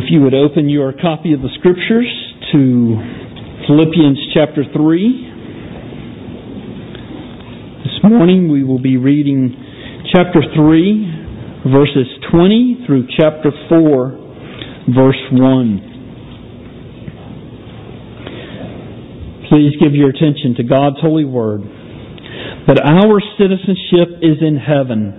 [0.00, 2.08] If you would open your copy of the Scriptures
[2.52, 2.96] to
[3.68, 4.72] Philippians chapter 3.
[7.84, 9.54] This morning we will be reading
[10.10, 15.80] chapter 3, verses 20 through chapter 4, verse 1.
[19.52, 21.60] Please give your attention to God's holy word.
[22.66, 25.12] But our citizenship is in heaven,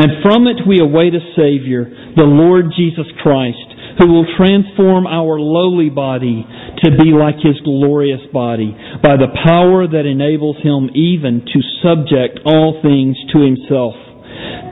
[0.00, 1.84] and from it we await a Savior,
[2.16, 6.46] the Lord Jesus Christ who will transform our lowly body
[6.84, 12.40] to be like his glorious body by the power that enables him even to subject
[12.46, 13.94] all things to himself.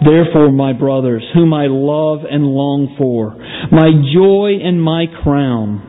[0.04, 3.36] Therefore, my brothers, whom I love and long for,
[3.70, 5.82] my joy and my crown,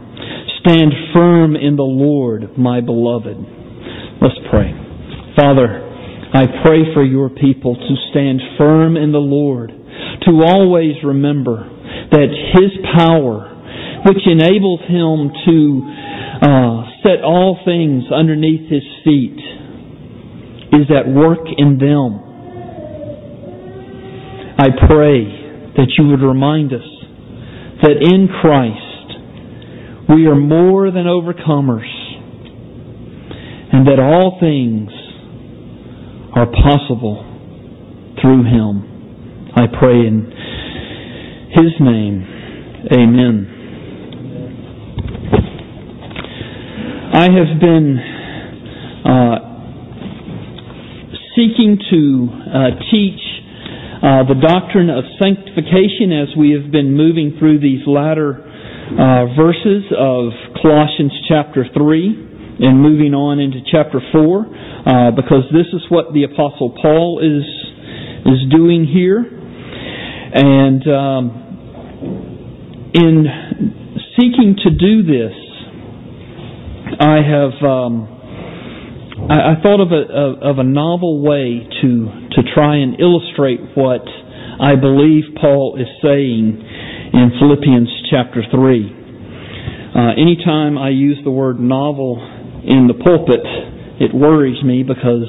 [0.60, 3.38] stand firm in the Lord, my beloved.
[4.22, 4.74] Let's pray.
[5.38, 5.86] Father,
[6.34, 11.79] I pray for your people to stand firm in the Lord, to always remember
[12.12, 13.50] that His power,
[14.06, 15.58] which enables Him to
[16.42, 19.38] uh, set all things underneath His feet,
[20.74, 22.26] is at work in them.
[24.58, 25.24] I pray
[25.78, 26.84] that you would remind us
[27.82, 28.90] that in Christ
[30.10, 31.88] we are more than overcomers
[33.72, 34.90] and that all things
[36.36, 37.24] are possible
[38.22, 39.52] through Him.
[39.56, 40.34] I pray in
[41.52, 42.26] his name.
[42.94, 43.56] Amen.
[47.14, 47.98] I have been
[49.04, 49.38] uh,
[51.36, 53.20] seeking to uh, teach
[53.98, 58.46] uh, the doctrine of sanctification as we have been moving through these latter
[58.94, 65.68] uh, verses of Colossians chapter 3 and moving on into chapter 4 uh, because this
[65.74, 67.44] is what the Apostle Paul is,
[68.28, 69.39] is doing here.
[70.32, 71.50] And um,
[72.94, 73.26] in
[74.18, 75.34] seeking to do this,
[77.00, 81.90] I have um, I, I, thought of a of a novel way to
[82.32, 84.02] to try and illustrate what
[84.62, 86.62] I believe Paul is saying
[87.14, 88.86] in Philippians chapter three.
[89.96, 92.18] Uh, anytime I use the word novel
[92.64, 93.42] in the pulpit,
[94.00, 95.26] it worries me because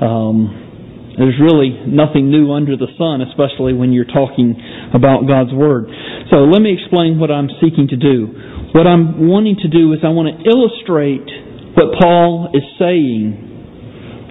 [0.00, 0.69] um,
[1.18, 4.54] there's really nothing new under the sun, especially when you're talking
[4.94, 5.90] about God's Word.
[6.30, 8.70] So let me explain what I'm seeking to do.
[8.70, 11.26] What I'm wanting to do is I want to illustrate
[11.74, 13.50] what Paul is saying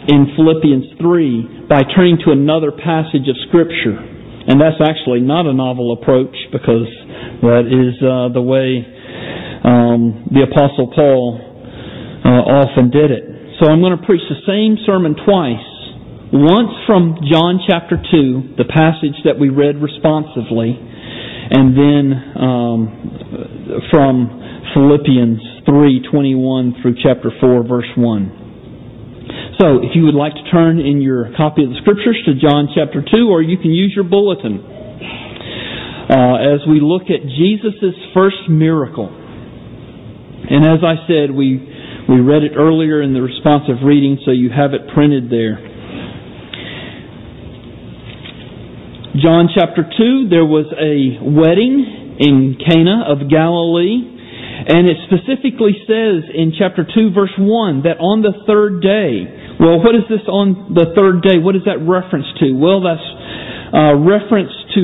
[0.07, 3.99] in Philippians 3 by turning to another passage of Scripture.
[4.49, 6.89] And that's actually not a novel approach because
[7.43, 8.81] that is uh, the way
[9.61, 11.37] um, the Apostle Paul
[12.25, 13.23] uh, often did it.
[13.61, 15.68] So I'm going to preach the same sermon twice
[16.31, 22.05] once from John chapter 2, the passage that we read responsively, and then
[22.37, 22.77] um,
[23.89, 24.29] from
[24.73, 29.57] Philippians 3:21 through chapter 4 verse 1.
[29.57, 32.69] So, if you would like to turn in your copy of the scriptures to John
[32.77, 38.49] chapter 2 or you can use your bulletin uh, as we look at Jesus' first
[38.49, 39.09] miracle.
[39.09, 41.57] And as I said, we
[42.09, 45.68] we read it earlier in the responsive reading so you have it printed there.
[49.17, 51.81] John chapter 2, there was a wedding
[52.21, 58.21] in Cana of Galilee, and it specifically says in chapter 2, verse 1, that on
[58.21, 59.25] the third day,
[59.57, 61.41] well, what is this on the third day?
[61.41, 62.53] What is that reference to?
[62.53, 63.01] Well, that's
[63.73, 64.81] uh, reference to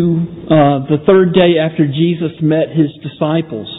[0.50, 3.70] uh, the third day after Jesus met his disciples.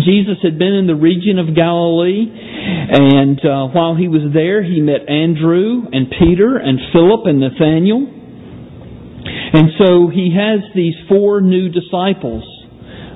[0.00, 4.80] Jesus had been in the region of Galilee, and uh, while he was there, he
[4.80, 8.19] met Andrew and Peter and Philip and Nathaniel.
[9.52, 12.46] And so he has these four new disciples,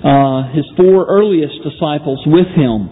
[0.03, 2.91] uh, his four earliest disciples with him.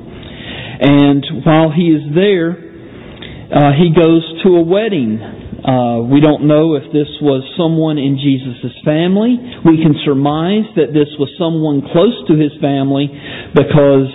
[0.82, 5.18] And while he is there, uh, he goes to a wedding.
[5.18, 9.38] Uh, we don't know if this was someone in Jesus' family.
[9.66, 13.10] We can surmise that this was someone close to his family
[13.54, 14.10] because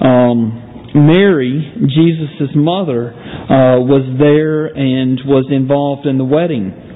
[0.00, 6.93] um, Mary, Jesus' mother, uh, was there and was involved in the wedding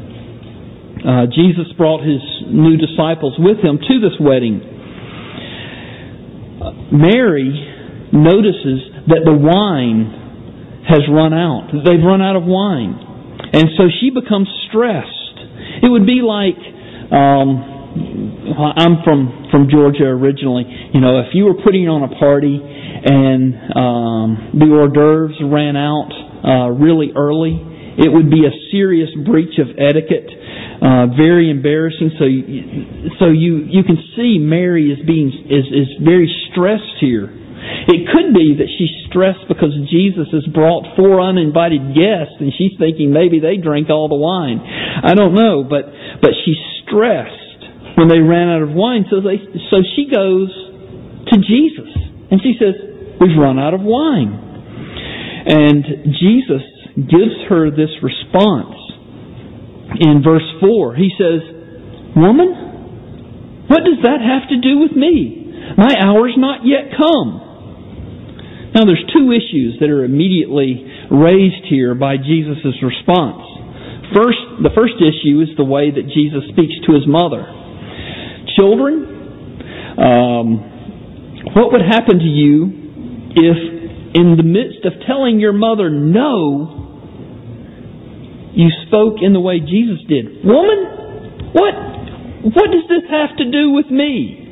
[1.04, 4.60] uh, Jesus brought his new disciples with him to this wedding.
[6.92, 7.52] Mary
[8.12, 11.68] notices that the wine has run out.
[11.84, 12.96] They've run out of wine.
[13.52, 15.36] And so she becomes stressed.
[15.84, 16.58] It would be like,
[17.12, 17.78] um,
[18.56, 20.64] I'm from, from Georgia originally.
[20.92, 24.28] You know, if you were putting on a party and um,
[24.58, 26.10] the hors d'oeuvres ran out
[26.42, 27.56] uh, really early,
[27.98, 30.28] it would be a serious breach of etiquette
[30.78, 32.14] Uh, very embarrassing.
[32.22, 37.34] So, you, so you you can see Mary is being is is very stressed here.
[37.90, 42.78] It could be that she's stressed because Jesus has brought four uninvited guests, and she's
[42.78, 44.62] thinking maybe they drank all the wine.
[44.62, 45.90] I don't know, but
[46.22, 49.02] but she's stressed when they ran out of wine.
[49.10, 49.42] So they
[49.74, 50.54] so she goes
[51.34, 51.90] to Jesus
[52.30, 52.78] and she says,
[53.18, 54.30] "We've run out of wine,"
[55.42, 56.62] and Jesus
[56.94, 58.78] gives her this response
[59.96, 60.96] in verse 4.
[60.96, 61.40] He says,
[62.16, 65.48] Woman, what does that have to do with me?
[65.76, 67.48] My hour's not yet come.
[68.74, 73.44] Now, there's two issues that are immediately raised here by Jesus' response.
[74.14, 77.44] First, the first issue is the way that Jesus speaks to his mother.
[78.56, 80.46] Children, um,
[81.52, 83.58] what would happen to you if,
[84.16, 86.87] in the midst of telling your mother no,
[88.58, 90.42] you spoke in the way Jesus did.
[90.42, 91.74] Woman, what,
[92.42, 94.50] what does this have to do with me?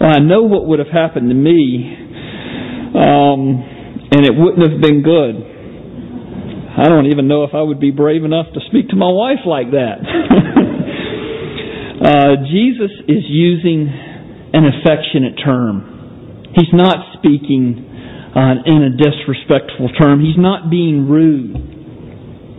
[0.00, 1.92] Well, I know what would have happened to me,
[2.96, 3.60] um,
[4.16, 5.44] and it wouldn't have been good.
[6.80, 9.44] I don't even know if I would be brave enough to speak to my wife
[9.44, 10.00] like that.
[12.00, 13.92] uh, Jesus is using
[14.54, 16.48] an affectionate term.
[16.56, 17.84] He's not speaking
[18.32, 20.24] uh, in a disrespectful term.
[20.24, 21.77] He's not being rude.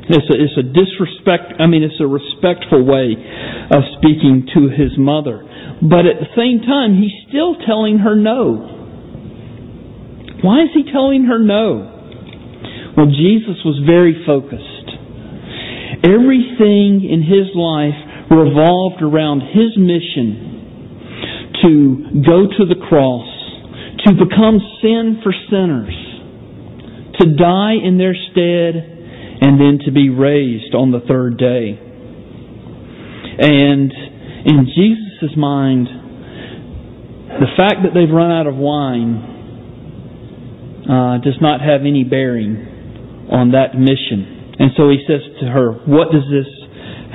[0.10, 3.14] It's a, it's a disrespect, I mean, it's a respectful way
[3.70, 5.46] of speaking to his mother.
[5.86, 8.80] But at the same time, he's still telling her no.
[10.42, 12.00] Why is he telling her no?
[12.98, 14.90] Well, Jesus was very focused.
[16.02, 17.96] Everything in his life
[18.34, 23.30] revolved around his mission to go to the cross,
[24.06, 25.94] to become sin for sinners,
[27.20, 28.99] to die in their stead,
[29.42, 31.80] and then to be raised on the third day.
[33.40, 33.92] And
[34.46, 35.88] in Jesus' mind,
[37.40, 39.38] the fact that they've run out of wine
[40.90, 44.56] uh, does not have any bearing on that mission.
[44.60, 46.48] And so he says to her, What does this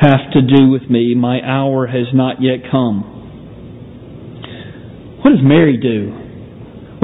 [0.00, 1.15] have to do with me?
[1.15, 3.03] My hour has not yet come.
[5.23, 6.24] What does Mary do?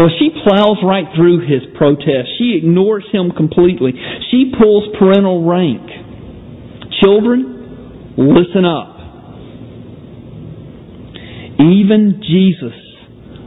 [0.00, 2.32] Well, she plows right through his protest.
[2.38, 3.92] She ignores him completely.
[4.30, 5.84] She pulls parental rank.
[7.04, 8.96] Children, listen up.
[11.60, 12.80] Even Jesus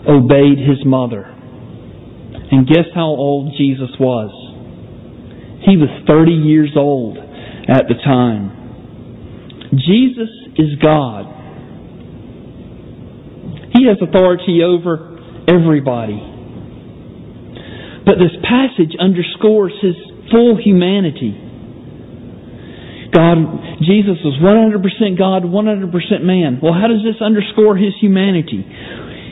[0.08, 1.24] obeyed his mother.
[1.24, 4.30] And guess how old Jesus was?
[5.66, 9.72] He was 30 years old at the time.
[9.72, 10.30] Jesus
[10.60, 11.26] is God.
[13.74, 15.18] He has authority over
[15.48, 16.30] everybody.
[18.06, 19.96] But this passage underscores his
[20.32, 21.32] full humanity.
[23.16, 23.38] God,
[23.80, 26.60] Jesus was 100% God, 100% man.
[26.62, 28.66] Well, how does this underscore his humanity?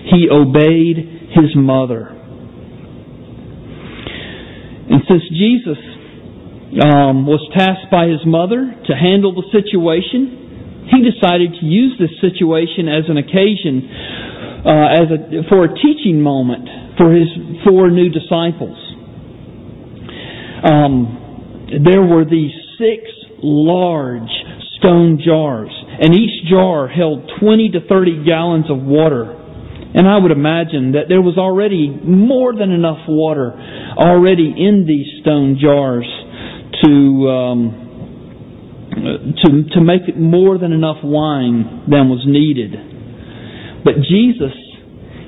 [0.07, 2.13] He obeyed his mother.
[4.87, 5.81] And since Jesus
[6.79, 12.13] um, was tasked by his mother to handle the situation, he decided to use this
[12.21, 13.89] situation as an occasion
[14.61, 15.19] uh, as a,
[15.49, 16.69] for a teaching moment
[17.01, 17.27] for his
[17.65, 18.77] four new disciples.
[20.61, 23.09] Um, there were these six
[23.41, 24.29] large
[24.77, 29.37] stone jars, and each jar held 20 to 30 gallons of water.
[29.93, 33.51] And I would imagine that there was already more than enough water
[33.97, 36.05] already in these stone jars
[36.83, 36.93] to
[37.27, 37.89] um,
[39.41, 42.71] to to make it more than enough wine than was needed.
[43.83, 44.53] But Jesus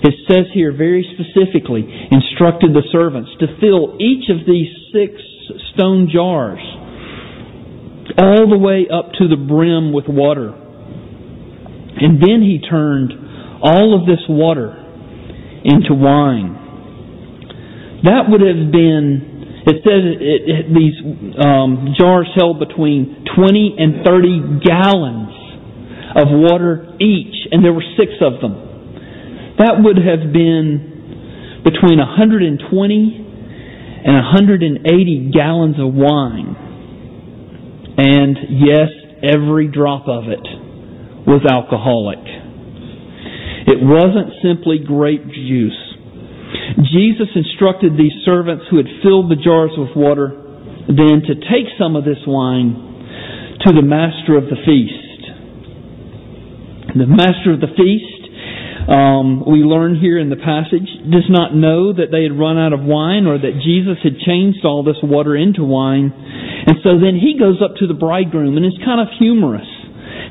[0.03, 5.15] it says here very specifically, instructed the servants to fill each of these six
[5.73, 6.59] stone jars
[8.17, 10.51] all the way up to the brim with water.
[10.51, 13.13] And then he turned
[13.63, 14.75] all of this water
[15.63, 16.59] into wine.
[18.03, 20.99] That would have been, it says it, it, these
[21.39, 25.31] um, jars held between 20 and 30 gallons
[26.19, 28.72] of water each, and there were six of them.
[29.59, 33.23] That would have been between 120
[34.03, 36.55] and 180 gallons of wine.
[37.97, 38.89] And yes,
[39.23, 40.43] every drop of it
[41.23, 42.19] was alcoholic.
[43.65, 45.79] It wasn't simply grape juice.
[46.91, 50.35] Jesus instructed these servants who had filled the jars with water
[50.87, 52.75] then to take some of this wine
[53.63, 55.21] to the master of the feast.
[56.91, 58.22] The master of the feast
[58.89, 62.73] um, we learn here in the passage, does not know that they had run out
[62.73, 66.11] of wine or that Jesus had changed all this water into wine.
[66.11, 69.67] And so then he goes up to the bridegroom and it's kind of humorous.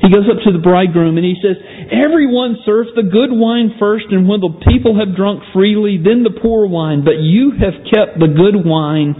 [0.01, 1.57] He goes up to the bridegroom and he says,
[1.91, 6.33] Everyone serves the good wine first, and when the people have drunk freely, then the
[6.33, 9.15] poor wine, but you have kept the good wine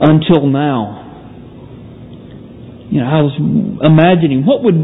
[0.00, 1.06] until now.
[2.90, 3.34] You know, I was
[3.82, 4.78] imagining what would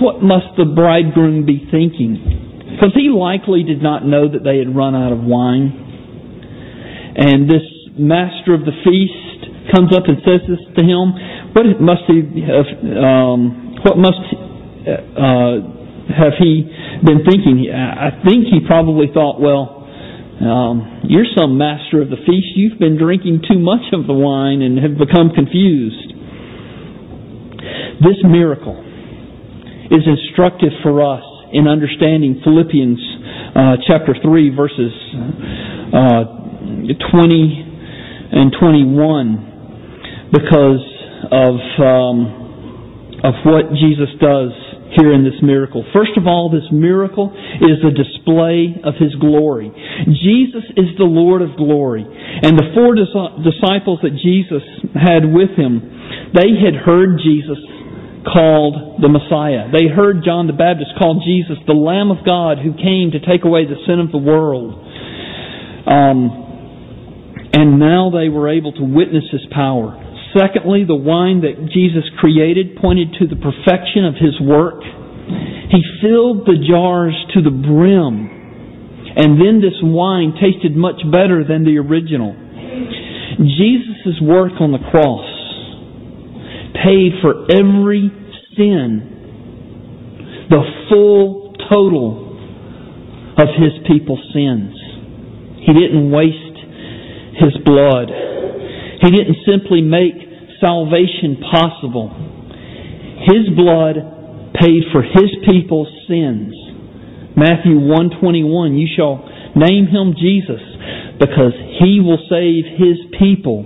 [0.00, 2.43] what must the bridegroom be thinking?
[2.74, 5.70] Because he likely did not know that they had run out of wine.
[7.14, 7.62] And this
[7.94, 11.14] master of the feast comes up and says this to him.
[11.54, 12.66] What must he have?
[12.98, 14.26] Um, what must
[14.90, 15.54] uh,
[16.18, 16.66] have he
[17.06, 17.70] been thinking?
[17.70, 19.86] I think he probably thought, well,
[20.42, 22.58] um, you're some master of the feast.
[22.58, 26.10] You've been drinking too much of the wine and have become confused.
[28.02, 28.82] This miracle
[29.94, 31.22] is instructive for us
[31.54, 32.98] in understanding Philippians
[33.54, 34.90] uh, chapter 3, verses
[35.94, 36.90] uh, 20
[38.34, 40.82] and 21, because
[41.30, 42.18] of, um,
[43.22, 44.50] of what Jesus does
[44.98, 45.86] here in this miracle.
[45.94, 47.30] First of all, this miracle
[47.62, 49.70] is a display of His glory.
[50.10, 52.02] Jesus is the Lord of glory.
[52.02, 54.62] And the four disciples that Jesus
[54.94, 57.58] had with Him, they had heard Jesus
[58.24, 59.68] called the Messiah.
[59.68, 63.44] They heard John the Baptist call Jesus the Lamb of God who came to take
[63.44, 64.72] away the sin of the world.
[65.84, 66.44] Um,
[67.52, 70.00] and now they were able to witness His power.
[70.32, 74.82] Secondly, the wine that Jesus created pointed to the perfection of His work.
[75.70, 78.32] He filled the jars to the brim.
[79.14, 82.34] And then this wine tasted much better than the original.
[83.38, 85.33] Jesus' work on the cross
[86.84, 88.12] paid for every
[88.56, 92.36] sin, the full total
[93.40, 94.76] of his people's sins.
[95.64, 96.58] He didn't waste
[97.40, 98.12] his blood.
[99.00, 100.14] He didn't simply make
[100.60, 102.12] salvation possible.
[103.24, 106.52] His blood paid for his people's sins.
[107.34, 109.24] Matthew 121, you shall
[109.56, 110.62] name him Jesus
[111.18, 113.64] because he will save his people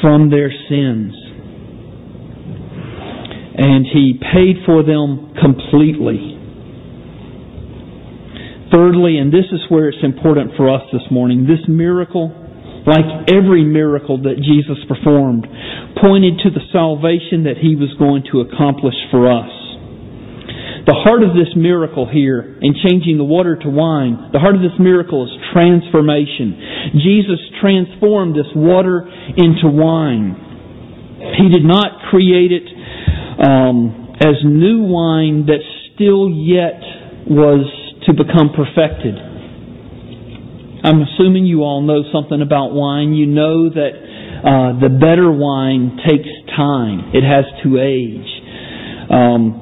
[0.00, 1.19] from their sins
[3.60, 6.40] and He paid for them completely.
[8.72, 12.32] Thirdly, and this is where it's important for us this morning, this miracle,
[12.88, 15.44] like every miracle that Jesus performed,
[16.00, 19.52] pointed to the salvation that He was going to accomplish for us.
[20.88, 24.64] The heart of this miracle here, in changing the water to wine, the heart of
[24.64, 26.96] this miracle is transformation.
[26.96, 29.04] Jesus transformed this water
[29.36, 30.48] into wine.
[31.36, 32.64] He did not create it
[33.40, 36.80] um, as new wine that still yet
[37.24, 37.64] was
[38.04, 39.16] to become perfected.
[40.84, 43.12] I'm assuming you all know something about wine.
[43.12, 47.12] You know that uh, the better wine takes time.
[47.12, 48.28] It has to age
[49.12, 49.60] um,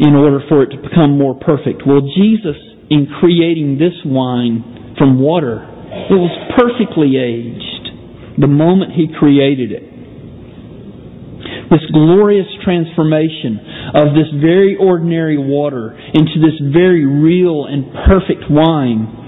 [0.00, 1.84] in order for it to become more perfect.
[1.86, 2.56] Well, Jesus,
[2.90, 5.64] in creating this wine from water,
[6.10, 9.93] it was perfectly aged the moment He created it
[11.70, 13.60] this glorious transformation
[13.94, 19.24] of this very ordinary water into this very real and perfect wine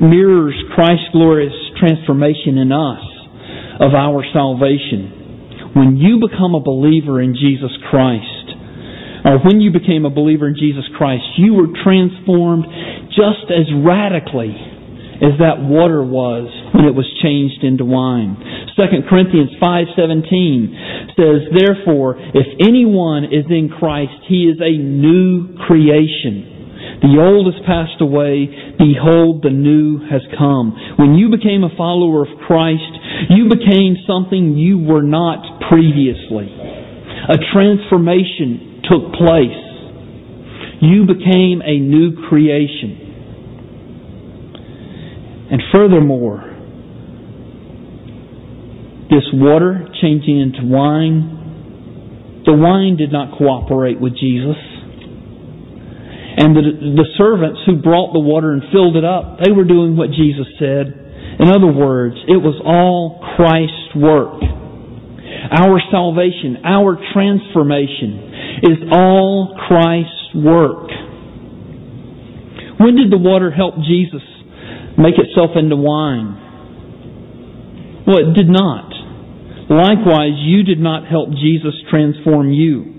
[0.00, 3.04] mirrors Christ's glorious transformation in us
[3.80, 5.72] of our salvation.
[5.74, 8.44] When you become a believer in Jesus Christ,
[9.24, 12.64] or when you became a believer in Jesus Christ, you were transformed
[13.08, 14.54] just as radically
[15.22, 18.36] as that water was when it was changed into wine.
[18.74, 20.74] 2 Corinthians 5:17
[21.14, 26.44] says, "Therefore, if anyone is in Christ, he is a new creation.
[27.00, 32.22] The old has passed away; behold, the new has come." When you became a follower
[32.22, 32.92] of Christ,
[33.30, 36.48] you became something you were not previously.
[37.28, 39.62] A transformation took place.
[40.80, 42.96] You became a new creation.
[45.50, 46.53] And furthermore,
[49.10, 54.56] this water changing into wine, the wine did not cooperate with Jesus.
[56.36, 56.62] And the,
[56.98, 60.46] the servants who brought the water and filled it up, they were doing what Jesus
[60.58, 60.90] said.
[61.38, 64.42] In other words, it was all Christ's work.
[64.42, 70.90] Our salvation, our transformation is all Christ's work.
[72.80, 74.22] When did the water help Jesus
[74.98, 76.40] make itself into wine.
[78.06, 78.93] Well, it did not.
[79.70, 82.94] Likewise, you did not help Jesus transform you.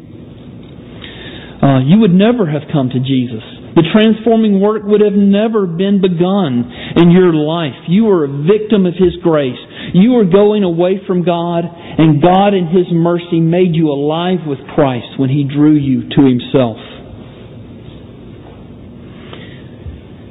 [1.62, 3.43] Uh, you would never have come to Jesus.
[3.75, 7.75] The transforming work would have never been begun in your life.
[7.88, 9.60] You were a victim of His grace.
[9.93, 14.60] You were going away from God, And God in His mercy made you alive with
[14.74, 16.77] Christ when He drew you to Himself.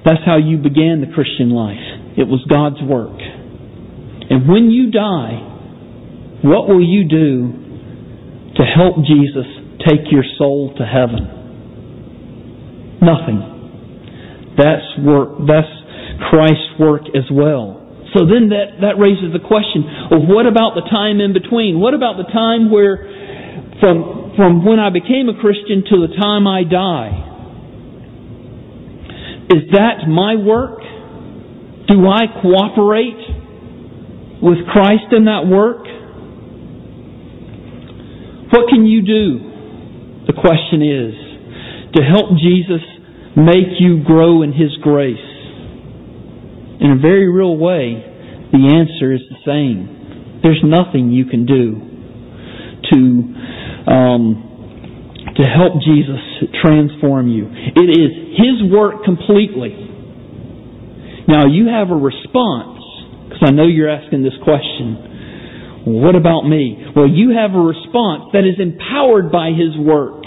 [0.04, 2.16] That's how you began the Christian life.
[2.16, 3.20] It was God's work.
[4.30, 5.53] And when you die,
[6.44, 7.48] what will you do
[8.56, 9.48] to help Jesus
[9.80, 11.24] take your soul to heaven?
[13.00, 13.40] Nothing.
[14.56, 15.72] That's work, that's
[16.28, 17.80] Christ's work as well.
[18.12, 21.80] So then that, that raises the question, well, what about the time in between?
[21.80, 22.98] What about the time where,
[23.80, 27.10] from, from when I became a Christian to the time I die?
[29.48, 30.78] Is that my work?
[31.88, 33.18] Do I cooperate
[34.44, 35.84] with Christ in that work?
[38.54, 40.30] What can you do?
[40.30, 41.12] The question is
[41.98, 42.80] to help Jesus
[43.34, 45.34] make you grow in His grace
[46.84, 47.96] in a very real way,
[48.52, 50.40] the answer is the same.
[50.42, 51.80] There's nothing you can do
[52.92, 52.98] to
[53.88, 54.50] um,
[55.32, 56.20] to help Jesus
[56.62, 57.48] transform you.
[57.48, 59.72] It is His work completely.
[61.26, 62.84] Now you have a response
[63.24, 65.13] because I know you're asking this question.
[65.84, 66.80] What about me?
[66.96, 70.24] Well, you have a response that is empowered by His work.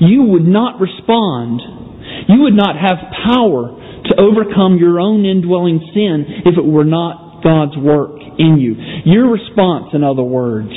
[0.00, 1.60] You would not respond.
[2.28, 3.72] You would not have power
[4.04, 8.76] to overcome your own indwelling sin if it were not God's work in you.
[9.04, 10.72] Your response, in other words,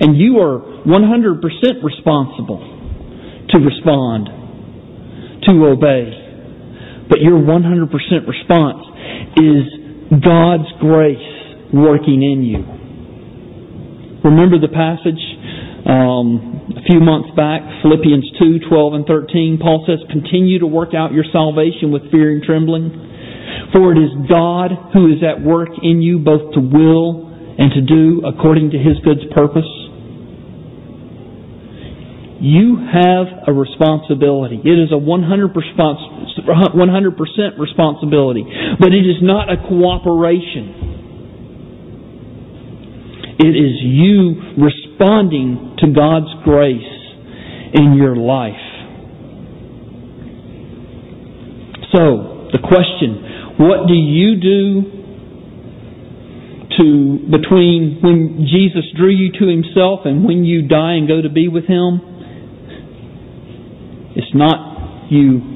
[0.00, 2.60] and you are 100% responsible
[3.50, 4.28] to respond,
[5.46, 7.04] to obey.
[7.08, 7.92] But your 100%
[8.26, 8.82] response
[9.36, 12.83] is God's grace working in you.
[14.24, 15.20] Remember the passage
[15.84, 20.96] um, a few months back, Philippians 2, 12 and 13, Paul says, Continue to work
[20.96, 22.88] out your salvation with fear and trembling.
[23.76, 27.82] For it is God who is at work in you both to will and to
[27.84, 29.68] do according to his good purpose.
[32.40, 34.60] You have a responsibility.
[34.64, 35.52] It is a 100%,
[36.44, 38.44] 100% responsibility.
[38.80, 40.83] But it is not a cooperation.
[43.44, 46.80] It is you responding to God's grace
[47.74, 48.64] in your life.
[51.92, 54.82] So, the question, what do you do
[56.78, 61.28] to between when Jesus drew you to himself and when you die and go to
[61.28, 62.00] be with him?
[64.16, 65.52] It's not you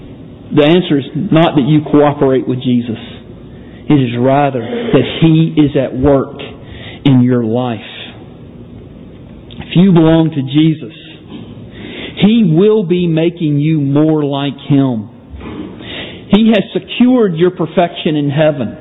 [0.55, 3.01] the answer is not that you cooperate with Jesus.
[3.89, 6.37] It is rather that he is at work
[7.09, 7.81] in your life.
[9.65, 10.93] If you belong to Jesus,
[12.21, 15.09] He will be making you more like Him.
[16.37, 18.77] He has secured your perfection in heaven.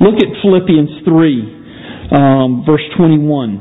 [0.00, 3.60] Look at Philippians 3, um, verse 21.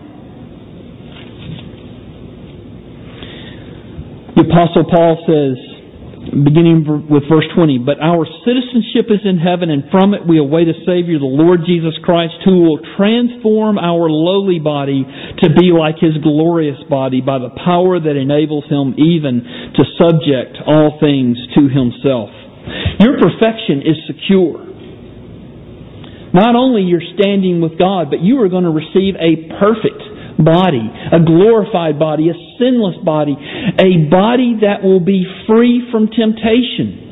[4.36, 5.73] The Apostle Paul says,
[6.32, 7.84] beginning with verse 20.
[7.84, 11.68] But our citizenship is in heaven, and from it we await a Savior, the Lord
[11.68, 17.40] Jesus Christ, who will transform our lowly body to be like His glorious body by
[17.40, 19.44] the power that enables Him even
[19.76, 22.32] to subject all things to Himself.
[23.04, 24.64] Your perfection is secure.
[26.34, 30.02] Not only you're standing with God, but you are going to receive a perfect
[30.44, 37.04] body, a glorified body, a sinless body, a body that will be free from temptation.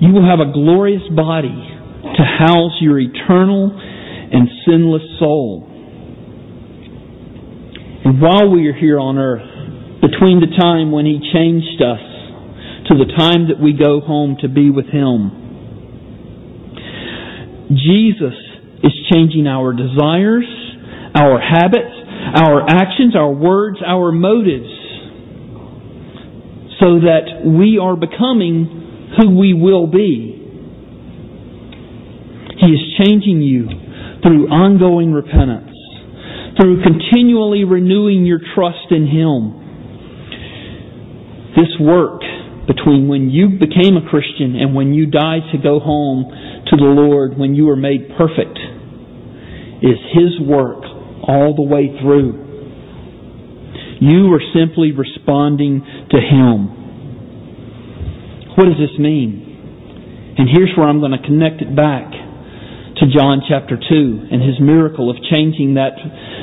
[0.00, 1.56] You will have a glorious body
[2.16, 5.66] to house your eternal and sinless soul.
[8.04, 9.56] And while we are here on earth,
[10.00, 12.00] between the time when He changed us
[12.88, 15.44] to the time that we go home to be with Him,
[17.70, 18.34] Jesus
[18.82, 20.46] is changing our desires,
[21.14, 21.94] our habits,
[22.34, 24.68] our actions, our words, our motives,
[26.80, 30.34] so that we are becoming who we will be.
[32.60, 33.68] He is changing you
[34.22, 35.72] through ongoing repentance,
[36.60, 39.62] through continually renewing your trust in Him.
[41.56, 42.20] This work
[42.66, 46.26] between when you became a Christian and when you died to go home
[46.66, 48.58] to the Lord, when you were made perfect,
[49.82, 50.84] is His work
[51.26, 52.44] all the way through.
[54.00, 56.76] You are simply responding to Him.
[58.56, 60.34] What does this mean?
[60.38, 62.12] And here's where I'm going to connect it back
[62.96, 65.96] to John chapter 2 and his miracle of changing that,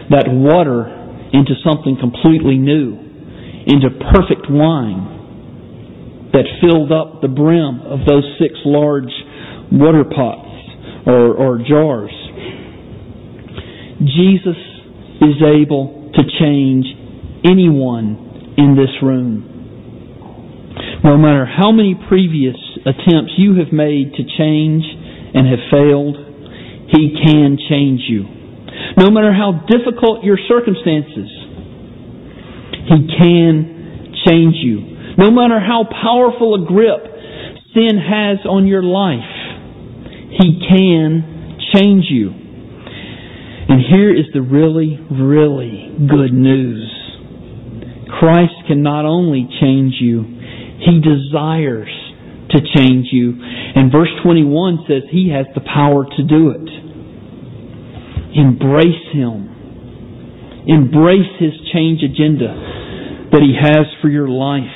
[0.09, 0.85] that water
[1.33, 2.93] into something completely new,
[3.65, 9.13] into perfect wine that filled up the brim of those six large
[9.71, 10.49] water pots
[11.05, 12.13] or, or jars.
[14.07, 14.59] Jesus
[15.21, 16.85] is able to change
[17.45, 19.49] anyone in this room.
[21.03, 24.83] No matter how many previous attempts you have made to change
[25.33, 26.15] and have failed,
[26.91, 28.23] He can change you.
[28.97, 31.29] No matter how difficult your circumstances,
[32.89, 35.15] He can change you.
[35.17, 37.03] No matter how powerful a grip
[37.73, 39.19] sin has on your life,
[40.39, 42.42] He can change you.
[43.73, 46.85] And here is the really, really good news.
[48.19, 50.21] Christ can not only change you,
[50.77, 51.89] He desires
[52.51, 53.33] to change you.
[53.33, 56.69] And verse 21 says He has the power to do it.
[58.37, 59.49] Embrace Him.
[60.69, 62.53] Embrace His change agenda
[63.33, 64.69] that He has for your life.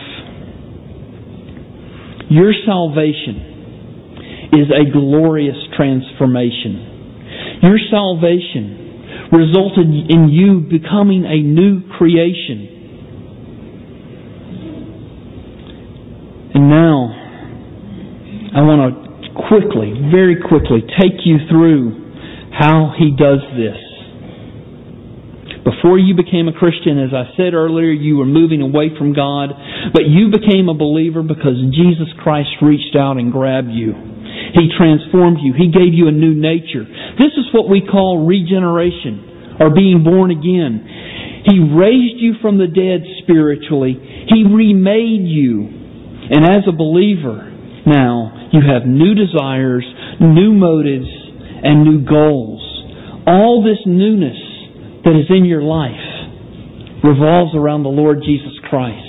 [2.31, 7.59] Your salvation is a glorious transformation.
[7.61, 8.86] Your salvation
[9.31, 12.77] resulted in you becoming a new creation.
[16.55, 17.11] And now,
[18.55, 19.07] I want to
[19.47, 22.07] quickly, very quickly, take you through
[22.51, 23.77] how he does this.
[25.67, 29.49] Before you became a Christian, as I said earlier, you were moving away from God,
[29.93, 34.16] but you became a believer because Jesus Christ reached out and grabbed you.
[34.53, 35.53] He transformed you.
[35.57, 36.85] He gave you a new nature.
[37.17, 41.43] This is what we call regeneration or being born again.
[41.47, 43.95] He raised you from the dead spiritually.
[44.27, 45.67] He remade you.
[46.29, 47.47] And as a believer,
[47.87, 49.85] now you have new desires,
[50.19, 51.07] new motives,
[51.63, 52.61] and new goals.
[53.25, 54.37] All this newness
[55.03, 55.95] that is in your life
[57.03, 59.07] revolves around the Lord Jesus Christ.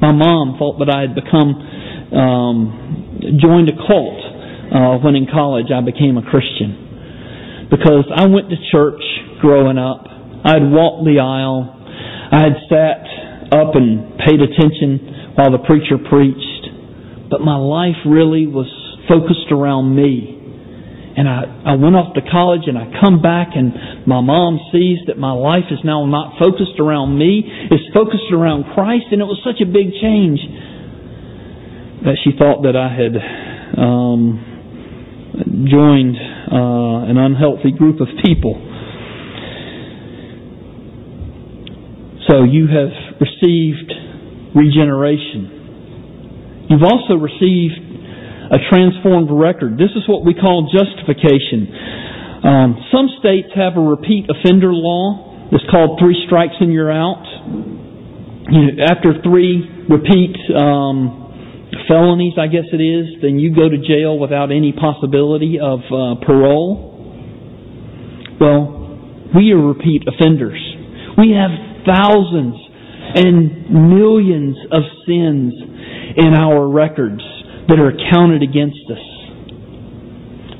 [0.00, 1.48] My mom thought that I had become,
[2.12, 2.99] um,
[3.38, 4.20] joined a cult
[4.70, 7.68] uh, when in college I became a Christian.
[7.70, 9.02] Because I went to church
[9.40, 10.06] growing up.
[10.44, 11.70] I'd walked the aisle.
[12.32, 13.02] I had sat
[13.54, 17.30] up and paid attention while the preacher preached.
[17.30, 18.66] But my life really was
[19.06, 20.38] focused around me.
[21.10, 25.02] And I, I went off to college and I come back and my mom sees
[25.10, 29.26] that my life is now not focused around me, it's focused around Christ, and it
[29.26, 30.38] was such a big change
[32.04, 33.14] that she thought that I had
[33.76, 34.40] um,
[35.68, 38.54] joined uh, an unhealthy group of people.
[42.28, 43.92] So you have received
[44.54, 46.66] regeneration.
[46.70, 47.74] You've also received
[48.50, 49.78] a transformed record.
[49.78, 51.68] This is what we call justification.
[52.42, 55.48] Um, some states have a repeat offender law.
[55.52, 57.22] It's called three strikes and you're out.
[58.50, 61.19] You know, after three repeat um,
[61.88, 66.24] felonies, I guess it is, then you go to jail without any possibility of uh,
[66.24, 66.90] parole.
[68.40, 70.58] Well, we are repeat offenders.
[71.18, 71.50] We have
[71.86, 72.56] thousands
[73.14, 75.54] and millions of sins
[76.16, 77.22] in our records
[77.68, 79.04] that are counted against us.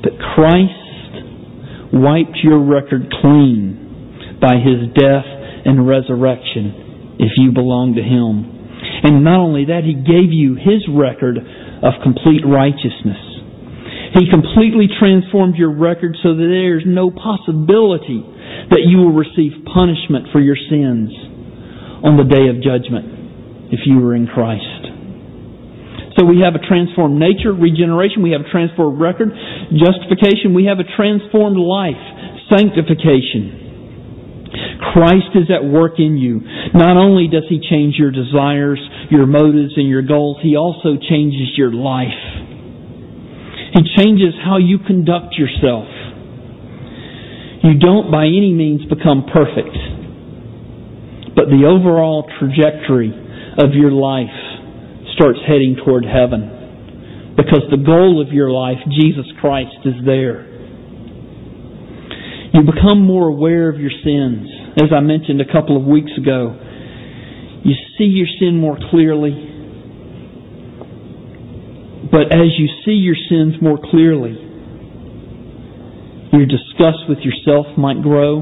[0.03, 5.25] But Christ wiped your record clean by His death
[5.65, 8.60] and resurrection if you belong to Him.
[9.03, 13.19] And not only that, He gave you His record of complete righteousness.
[14.13, 18.19] He completely transformed your record so that there's no possibility
[18.69, 21.09] that you will receive punishment for your sins
[22.03, 24.91] on the day of judgment if you were in Christ.
[26.19, 29.31] So we have a transformed nature, regeneration, we have a transformed record,
[29.71, 32.03] justification, we have a transformed life,
[32.51, 33.60] sanctification.
[34.93, 36.41] Christ is at work in you.
[36.73, 41.55] Not only does He change your desires, your motives, and your goals, He also changes
[41.55, 42.19] your life.
[43.73, 45.87] He changes how you conduct yourself.
[47.63, 49.77] You don't by any means become perfect,
[51.35, 53.13] but the overall trajectory
[53.57, 54.33] of your life
[55.15, 57.33] starts heading toward heaven.
[57.37, 60.51] Because the goal of your life, Jesus Christ, is there.
[62.53, 64.50] You become more aware of your sins.
[64.77, 66.55] As I mentioned a couple of weeks ago,
[67.63, 69.31] you see your sin more clearly.
[72.09, 74.31] But as you see your sins more clearly,
[76.31, 78.41] your disgust with yourself might grow.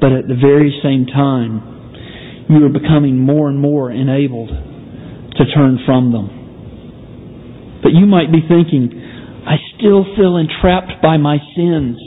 [0.00, 5.78] But at the very same time, you are becoming more and more enabled to turn
[5.86, 7.80] from them.
[7.82, 8.90] But you might be thinking,
[9.46, 11.98] I still feel entrapped by my sins.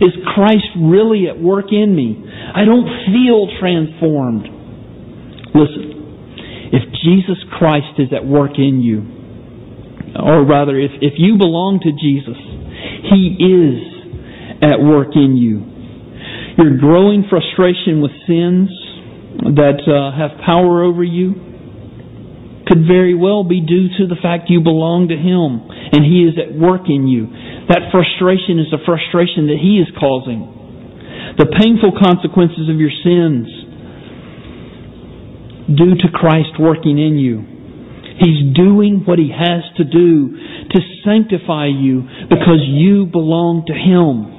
[0.00, 2.20] Is Christ really at work in me?
[2.54, 4.44] I don't feel transformed.
[5.54, 9.16] Listen, if Jesus Christ is at work in you,
[10.20, 12.36] or rather, if, if you belong to Jesus,
[13.08, 13.96] He is
[14.62, 15.76] at work in you.
[16.56, 18.72] Your growing frustration with sins
[19.56, 21.36] that uh, have power over you
[22.66, 26.34] could very well be due to the fact you belong to Him and He is
[26.40, 27.28] at work in you.
[27.68, 30.54] That frustration is the frustration that He is causing.
[31.34, 33.50] The painful consequences of your sins
[35.66, 37.42] due to Christ working in you.
[38.22, 40.30] He's doing what He has to do
[40.70, 44.36] to sanctify you because you belong to Him.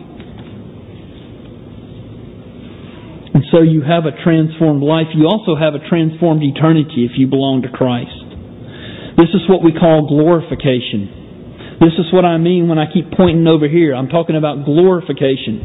[3.35, 5.13] And so you have a transformed life.
[5.13, 8.17] You also have a transformed eternity if you belong to Christ.
[9.19, 11.26] This is what we call glorification.
[11.79, 13.93] This is what I mean when I keep pointing over here.
[13.93, 15.61] I'm talking about glorification.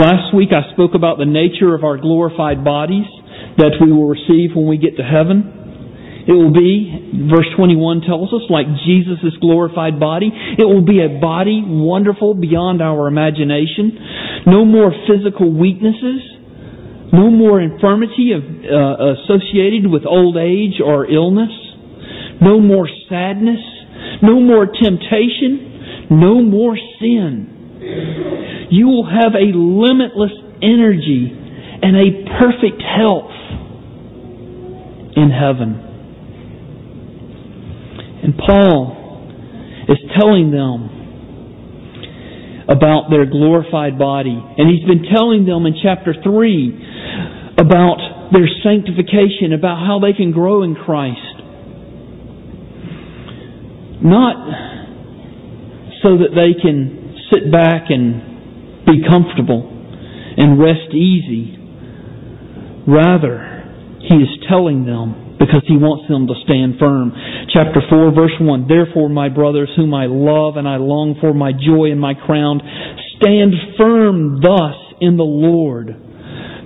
[0.00, 3.04] Last week I spoke about the nature of our glorified bodies
[3.60, 6.24] that we will receive when we get to heaven.
[6.24, 10.30] It will be, verse 21 tells us, like Jesus' glorified body.
[10.32, 14.46] It will be a body wonderful beyond our imagination.
[14.46, 16.22] No more physical weaknesses.
[17.12, 21.52] No more infirmity of, uh, associated with old age or illness.
[22.40, 23.60] No more sadness.
[24.22, 26.08] No more temptation.
[26.10, 28.68] No more sin.
[28.70, 30.32] You will have a limitless
[30.62, 31.30] energy
[31.82, 33.32] and a perfect health
[35.16, 35.88] in heaven.
[38.22, 38.96] And Paul
[39.88, 40.90] is telling them
[42.68, 44.38] about their glorified body.
[44.56, 50.30] And he's been telling them in chapter 3 about their sanctification, about how they can
[50.30, 51.31] grow in Christ.
[54.02, 54.36] Not
[56.02, 59.70] so that they can sit back and be comfortable
[60.36, 61.58] and rest easy.
[62.86, 63.62] Rather,
[64.02, 67.14] he is telling them because he wants them to stand firm.
[67.54, 71.52] Chapter 4, verse 1 Therefore, my brothers, whom I love and I long for, my
[71.52, 72.60] joy and my crown,
[73.18, 75.94] stand firm thus in the Lord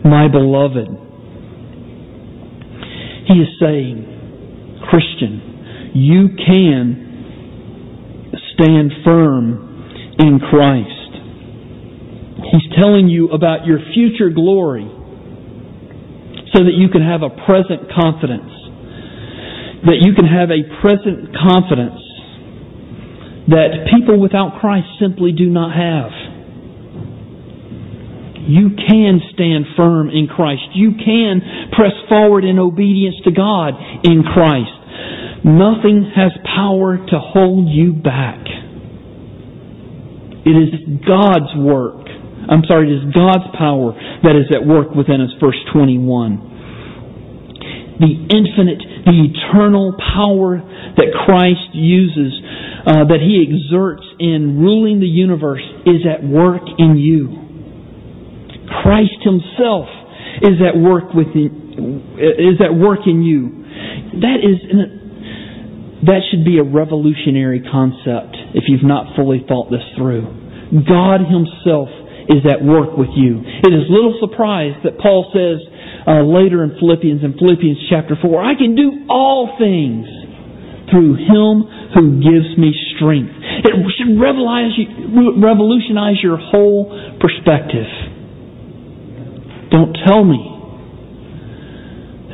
[0.04, 0.88] my beloved.
[3.28, 7.05] He is saying, Christian, you can
[8.56, 11.12] stand firm in Christ.
[12.52, 14.88] He's telling you about your future glory
[16.52, 18.52] so that you can have a present confidence.
[19.84, 22.02] That you can have a present confidence
[23.46, 26.10] that people without Christ simply do not have
[28.46, 30.62] you can stand firm in Christ.
[30.74, 31.42] You can
[31.74, 33.74] press forward in obedience to God
[34.06, 34.75] in Christ.
[35.44, 38.40] Nothing has power to hold you back.
[40.46, 42.06] It is God's work.
[42.48, 46.56] I'm sorry, it is God's power that is at work within us, verse 21
[47.98, 52.32] the infinite, the eternal power that Christ uses,
[52.84, 57.40] uh, that He exerts in ruling the universe, is at work in you.
[58.82, 59.88] Christ Himself
[60.44, 63.64] is at work within, is at work in you.
[64.20, 64.60] That is
[66.04, 70.28] that should be a revolutionary concept if you've not fully thought this through.
[70.84, 71.88] God Himself
[72.28, 73.40] is at work with you.
[73.40, 75.64] It is little surprise that Paul says
[76.04, 80.04] uh, later in Philippians, in Philippians chapter 4, I can do all things
[80.92, 81.64] through Him
[81.96, 83.32] who gives me strength.
[83.64, 86.92] It should revolutionize your whole
[87.24, 87.88] perspective.
[89.70, 90.44] Don't tell me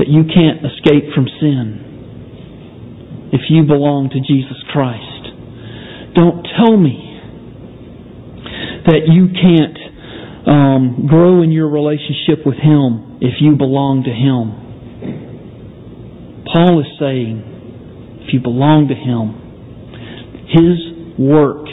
[0.03, 1.91] that you can't escape from sin
[3.32, 5.32] if you belong to Jesus Christ.
[6.14, 7.08] Don't tell me
[8.84, 9.78] that you can't
[10.46, 14.52] um, grow in your relationship with Him if you belong to Him.
[16.52, 19.40] Paul is saying, if you belong to Him,
[20.52, 21.64] His work,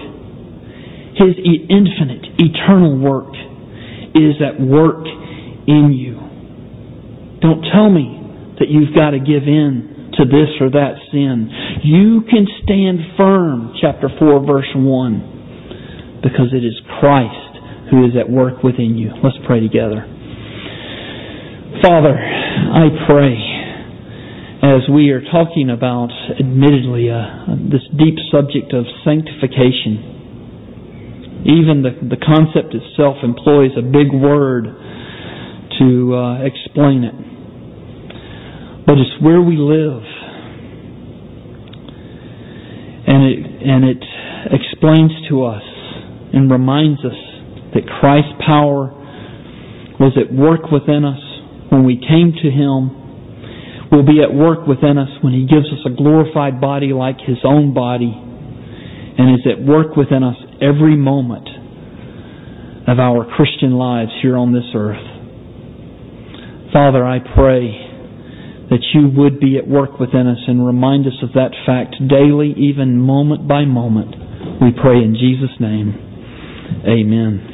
[1.19, 3.35] His infinite, eternal work,
[4.15, 5.03] is at work
[5.67, 6.15] in you.
[7.41, 11.49] Don't tell me that you've got to give in to this or that sin.
[11.83, 18.29] You can stand firm, chapter 4, verse 1, because it is Christ who is at
[18.29, 19.11] work within you.
[19.23, 20.05] Let's pray together.
[21.81, 23.59] Father, I pray
[24.61, 30.03] as we are talking about, admittedly, uh, this deep subject of sanctification.
[31.47, 34.67] Even the, the concept itself employs a big word
[35.79, 37.15] to uh, explain it.
[38.85, 40.03] But it's where we live.
[43.07, 44.03] And it, and it
[44.53, 45.63] explains to us
[46.33, 47.17] and reminds us
[47.73, 48.93] that Christ's power
[49.99, 51.19] was at work within us
[51.69, 55.85] when we came to Him, will be at work within us when He gives us
[55.85, 61.47] a glorified body like His own body, and is at work within us every moment
[62.87, 65.03] of our Christian lives here on this earth.
[66.73, 67.88] Father, I pray
[68.69, 72.53] that you would be at work within us and remind us of that fact daily,
[72.57, 74.15] even moment by moment.
[74.61, 75.97] We pray in Jesus' name.
[76.87, 77.48] Amen.